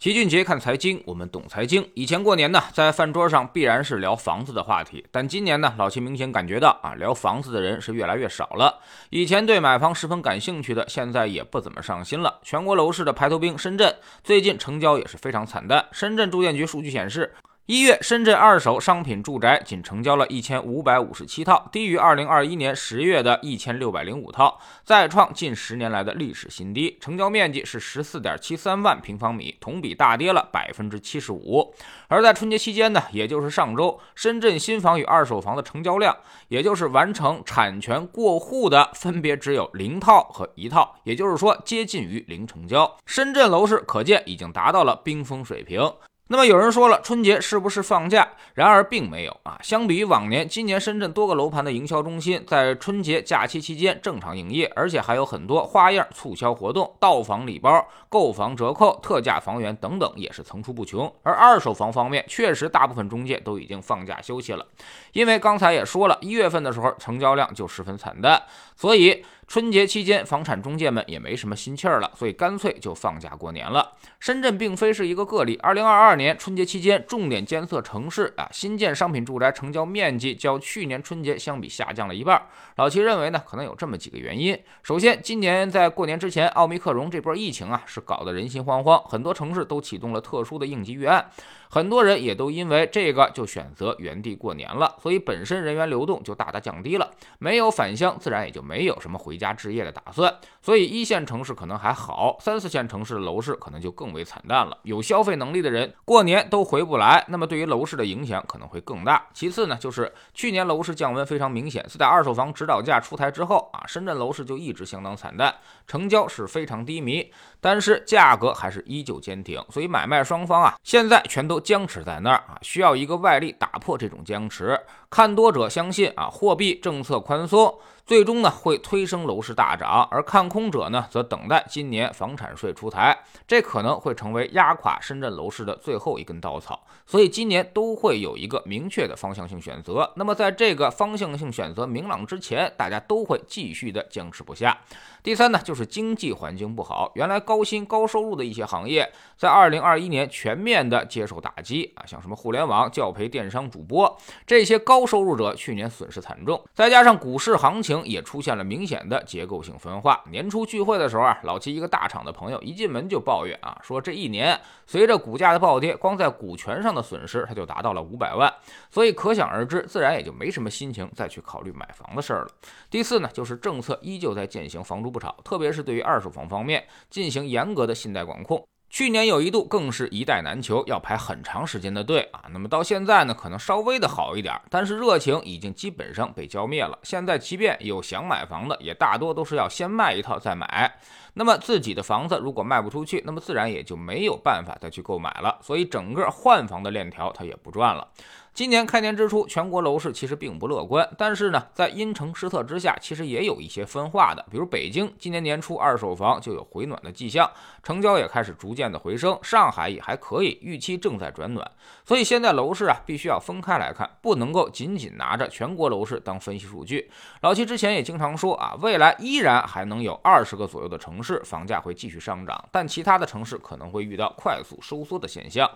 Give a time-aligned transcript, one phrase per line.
[0.00, 1.86] 齐俊杰看财经，我们懂财经。
[1.92, 8.78] 以前过年呢，在饭桌上必然是聊房子的话题，但今年呢，老齐明显感觉到啊，聊房子的人是越来越少了。
[9.10, 12.40] 以前对买房十分感兴趣的，现在也不怎么上心了。
[12.42, 13.94] 全国楼市的排头兵深圳，
[14.24, 15.84] 最近成交也是非常惨淡。
[15.92, 17.34] 深圳住建局数据显示。
[17.70, 26.98] 一月，深圳二手商品住宅仅成交了一千五百五十七套，低于二零二一年十月的一千六百零五套，再创近十年来的历史新低。
[27.00, 31.72] 成交面积是十四点七三万平方米，同比大跌了百分之七十五。
[32.08, 36.16] 而在春节期间呢，也就是上周，深圳新房与二手房的成交量，
[36.48, 42.96] 也就是完成产权过户的，分别只有零套和一套，也就是说接近于零成交。
[43.06, 45.88] 深圳楼市可见已经达到了冰封水平。
[46.32, 48.28] 那么有人说了，春节是不是放假？
[48.54, 49.58] 然而并没有啊。
[49.64, 61.12] 相比于往年，今年深圳多个楼盘的营销中心在春节假期期间正常营业，而且还有很多花样促销活动，到房礼包、购房折扣、特价房源等等也是层出不穷。
[61.24, 64.64] 而二手房方面，确实大部分中介都已经放假休息了，
[65.12, 68.40] 因为刚才也说了一月份的时候成交量就十分惨淡，
[68.76, 69.24] 所以。
[69.50, 73.94] 春节期间，房产中介们也没什么心气儿了，所以干脆就放假过年了。
[74.20, 82.40] 深圳并非是一个个例，二零二二年春节期间，重点监测城市啊，新建商品住宅成交面积较去年春节相比下降了一半。
[82.76, 84.56] 老齐认为呢，可能有这么几个原因。
[84.84, 91.28] 首先，今年在过年之前，奥密克戎这波疫情啊，是搞得人心惶惶，很多城市都启动了特殊的应急预案。
[91.72, 100.34] 很多人也都因为这个就选择原地过年了，所以本身人员流动就大大降低了，没有返乡，自然也就没有什么回家置业的打算。
[100.60, 104.76] 所以一线城市可能还好，三四线城市的楼市可能就更为惨淡了。
[104.82, 109.28] 有消费能力的人过年都回不来，那么对于楼市的影响可能会更大。
[109.32, 115.54] 其次呢，就是去年楼市降温非常明显，自打二手房指导价出台之后啊，深圳楼市就一直相当惨淡，
[115.86, 119.64] 成交是非常低迷，但是价格还是依旧坚挺。
[119.70, 121.60] 所以买卖双方啊，现在全都。
[121.60, 124.80] 僵持在那儿啊，需要一个外力打破这种僵持。
[125.08, 127.72] 看多者相信啊，货币政策宽松。
[128.06, 133.16] 最终呢会推升楼市大涨，而看空者呢则等待今年房产税出台，
[133.46, 136.82] 这可能会成为压垮深圳楼市的最后一根稻草。
[137.06, 140.12] 所以今年都会有一个明确的方向性选择。
[140.16, 144.76] 那么在这个方向性选择明朗之前，大家都会继续的僵持不下。
[145.22, 157.89] 第三呢就是经济环境不好，原来高薪高收入的一些行业，在二零二一年全面的接受打击啊，像什么互联网、教培、电商、主播这些高收入者，去年损失惨重，再加上股市行情。
[157.90, 160.22] 情也出现了明显的结构性分化。
[160.30, 168.52] 年初聚会的时候啊，老七一个大厂的朋友一进门就抱怨啊，说这一年随着股价的暴跌，光在股权上的损失他就达到了五百万。
[168.92, 172.50] 所以可想而知，自然也就没什么心情再去考虑买房的事儿了。
[172.88, 178.64] 第四呢，就是政策依旧在践行房住不炒，特别是对于二手房方面进行严格的信贷管控。
[178.90, 182.42] 去年有一度更是一代难求，要排很长时间的队啊。
[182.50, 186.98] 那么到现在呢，可能稍微的好一点，但是热情已经基本上被浇灭了。
[187.04, 190.92] 现在即便有想买房的，也大多都是要先卖一套再买。
[191.34, 195.56] 那么自己的房子如果卖不出去，那么自然也就没有办法再去购买了。
[195.62, 198.08] 所以整个换房的链条它也不转了。
[198.52, 204.44] 今年开年之初，全国楼市其实并不乐观，但是呢，在因城施策之下，其实也有一些分化的。
[204.50, 207.48] 比如北京今年年初二手房就有回暖的迹象，
[207.82, 209.38] 成交也开始逐渐的回升。
[209.42, 211.70] 上海也还可以，预期正在转暖。
[212.04, 217.10] 所以现在楼市啊，必须要分开来看，不能够仅仅拿着全国楼市当分析数据。
[217.40, 225.70] 老七之前也经常说啊，未来依然还能有二十个左右的城市房价会继续上涨，但其他的城市可能会遇到快速收缩的现象。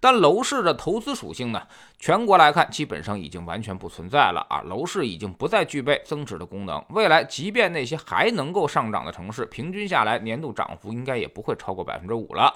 [0.00, 1.62] 但楼市的投资属性呢？
[1.98, 4.60] 全国来看，基本上已经完全不存在了啊！
[4.66, 6.84] 楼市已经不再具备增值的功能。
[6.90, 12.52] 未来，即便那些还能够上涨的城市，平均下来年度涨幅应该也不会超过百分之五了，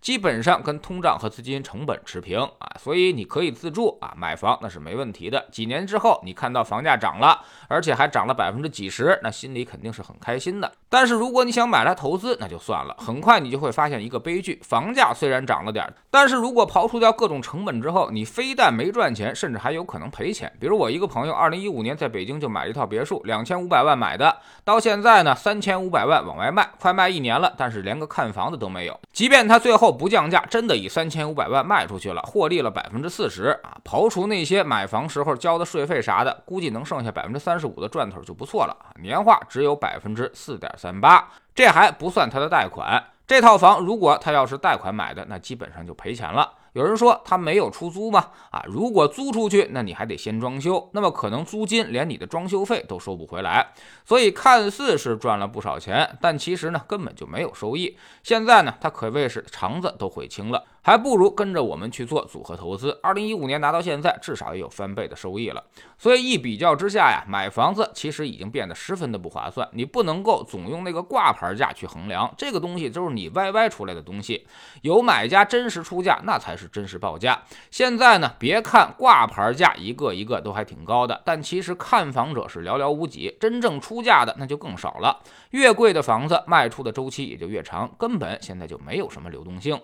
[0.00, 2.76] 基本上跟通胀和资金成本持平啊！
[2.78, 5.44] 所以你可以自住啊，买房那是没问题的。
[5.50, 10.70] 几年之后，你看到房价涨了，而且还涨了百分之几十，那心里肯定是很开心的。
[10.88, 20.52] 但是如果你想买来投资，那就算了，很快你就会发现一个悲剧：房价虽然涨了点，但是如果跑刨除掉各种成本之后，你非但没赚钱，甚至还有可能赔钱。
[20.60, 29.00] 比如我一个朋友，二零一五年在北京就买了一套别墅，两千五百万买的，到现在呢三千五百万往外卖，快卖一年了，但是连个看房的都没有。
[29.14, 41.26] 即便他最后不降价，真的以三千五百万卖出去了，获利了百分之四十啊，刨除那些买房时候交的税费啥的，估计能剩下百分之三十五的赚头就不错了，年化只有百分之四点三八。
[41.54, 46.50] 这还不算他的贷款，这套房如果他要是贷款买的，那基本上就赔钱了。
[46.74, 48.30] 有人说他没有出租吗？
[48.50, 53.72] 啊，如果租出去，那你还得先装修，那么可能租金连你的装修费都收不回来。
[54.04, 57.96] 所以看似是赚了不少钱，但其实呢根本就没有收益。
[58.24, 60.64] 现在呢，他可谓是肠子都悔青了。
[60.84, 63.00] 还不如跟着我们去做组合投资。
[63.02, 65.64] 二零一五年拿到现在，至少也有翻倍的收益了。
[65.96, 69.66] 所以一比较之下呀，买房子其实已经变得十分的不划算。
[69.72, 74.46] 你不能够总用那个挂牌价去衡量，这个东西就是你 YY 出来的东西。
[74.82, 77.42] 有买家真实出价，那才是真实报价。
[77.70, 85.18] 现在呢，别看挂牌价一个一个都还挺高的，但其实看房者是寥寥无几，真正出价的那就更少了。
[85.52, 89.80] 越贵的房子卖出的周期也就越长，根本现在就没有什么流动性。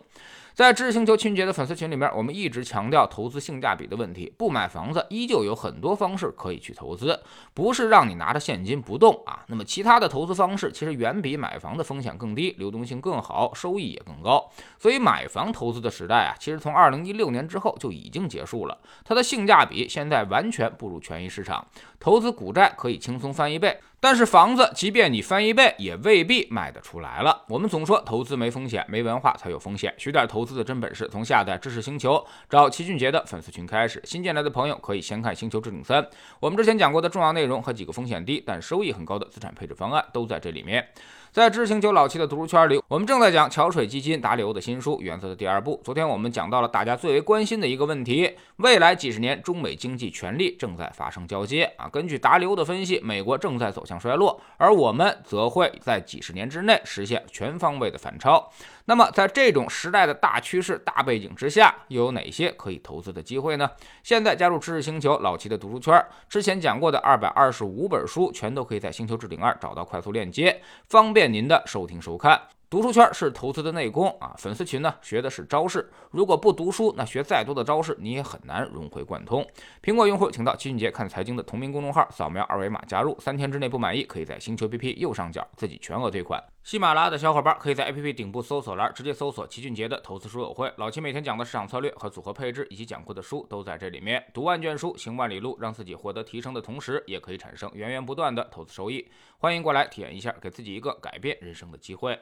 [0.55, 4.33] 在知识星球清洁的粉丝群里面，我们一直强调投资性价比的问题。
[4.37, 7.19] 不买房子，依旧有很多方式可以去投资，
[7.55, 9.45] 不是让你拿着现金不动啊。
[9.47, 14.51] 那么其他的投资方式其实远比买房的风险更低，流动性更好，收益也更高。
[14.79, 18.77] 所以买房投资的时代啊，其实从二零一六年之后就已经结束了。
[19.05, 21.67] 它的性价比现在完全步入权益市场，
[21.99, 23.79] 投资股债可以轻松翻一倍。
[24.03, 27.45] 但是房子，即便你翻一倍，也未必卖得出来了。
[27.49, 29.95] 我们总说投资没风险，没文化才有风险。
[29.99, 34.01] 学点投资的真本事，从下载知识星球找齐俊杰的粉丝群开始。
[34.07, 36.03] 新进来的朋友可以先看《星球置顶三》，
[36.41, 40.89] 我们之前讲过的重要内容和几个风险低但收益很高的资产配置方案都在这里面。
[41.31, 45.81] 在知识星球老七的读书圈里，我们正在讲桥水基金达里欧的新书《原则》的第二部。
[45.85, 51.89] 昨天我们讲到了大家最为关心的一个问题：未来几十年中美经济权力正在发生交接啊。
[51.89, 58.49] 根据达里欧的分析，美国正在走向衰落，而我们则会在几十年之内实现全方位的反超。
[58.85, 63.69] 那么，在这种时代的大趋势、大背景之下，又有哪些可以投资的机会呢？
[64.05, 72.41] 现在加入知识星球老齐的读书圈，之前讲过的二百二十五本书，全都可以在星球置顶二找到快速链接，方便您的收听收看。
[72.71, 75.91] 读书圈是投资的内功啊，粉丝群呢学的是招式。
[76.13, 79.45] 如果不读书，那学再多的招式你也很难融会贯通。
[79.83, 86.41] 苹果用户请到齐俊杰看财经的同名公众号，扫描二维码加入，三天之内不满意，可以在星球 APP 右上角自己全额退款。
[86.63, 94.25] 喜马拉雅的小伙伴可以在 APP 顶部搜索栏直接搜索齐俊杰的投资书友会，老齐每天讲的市场策略和组合配置以及讲过的书都在这里面。
[94.33, 99.11] 读万卷书，行万里路，让自己获得提升的同时，也可以产生源源不断的投资收益。
[99.39, 102.17] 欢迎过来体验一下，给自己一个改变人生的机会。